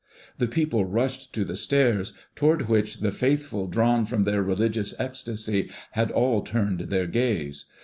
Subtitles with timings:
[0.39, 5.69] The people rushed to the stairs, toward which the faithful, drawn from their religious ecstasy,
[5.91, 7.65] had all turned their gaze.